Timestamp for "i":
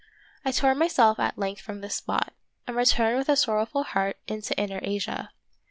0.43-0.49